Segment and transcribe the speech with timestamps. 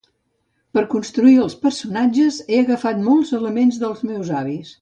[0.77, 4.79] Per construir els personatges he agafat molts elements dels meus avis.